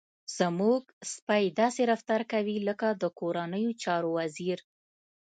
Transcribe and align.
زموږ 0.37 0.81
سپی 1.13 1.43
داسې 1.61 1.81
رفتار 1.91 2.21
کوي 2.31 2.57
لکه 2.67 2.87
د 3.01 3.03
کورنیو 3.19 3.77
چارو 3.83 4.09
وزير. 4.17 4.59